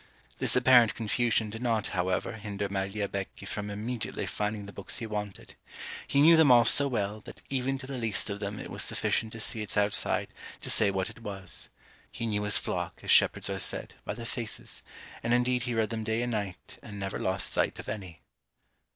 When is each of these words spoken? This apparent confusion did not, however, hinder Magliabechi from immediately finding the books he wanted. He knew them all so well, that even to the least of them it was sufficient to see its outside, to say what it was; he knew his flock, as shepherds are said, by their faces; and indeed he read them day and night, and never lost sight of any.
This 0.39 0.55
apparent 0.55 0.95
confusion 0.95 1.51
did 1.51 1.61
not, 1.61 1.89
however, 1.89 2.31
hinder 2.33 2.67
Magliabechi 2.67 3.47
from 3.47 3.69
immediately 3.69 4.25
finding 4.25 4.65
the 4.65 4.73
books 4.73 4.97
he 4.97 5.05
wanted. 5.05 5.53
He 6.07 6.21
knew 6.21 6.35
them 6.35 6.49
all 6.51 6.65
so 6.65 6.87
well, 6.87 7.21
that 7.25 7.43
even 7.51 7.77
to 7.77 7.85
the 7.85 7.99
least 7.99 8.27
of 8.31 8.39
them 8.39 8.57
it 8.57 8.71
was 8.71 8.83
sufficient 8.83 9.31
to 9.33 9.39
see 9.39 9.61
its 9.61 9.77
outside, 9.77 10.29
to 10.61 10.71
say 10.71 10.89
what 10.89 11.11
it 11.11 11.21
was; 11.21 11.69
he 12.11 12.25
knew 12.25 12.41
his 12.41 12.57
flock, 12.57 13.01
as 13.03 13.11
shepherds 13.11 13.47
are 13.47 13.59
said, 13.59 13.93
by 14.03 14.15
their 14.15 14.25
faces; 14.25 14.81
and 15.21 15.35
indeed 15.35 15.61
he 15.61 15.75
read 15.75 15.91
them 15.91 16.03
day 16.03 16.23
and 16.23 16.31
night, 16.31 16.79
and 16.81 16.99
never 16.99 17.19
lost 17.19 17.53
sight 17.53 17.77
of 17.77 17.87
any. 17.87 18.21